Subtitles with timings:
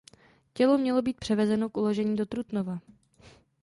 [0.53, 2.79] Tělo mělo být převezeno k uložení do Trutnova.